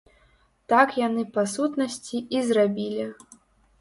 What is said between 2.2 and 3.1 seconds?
і зрабілі.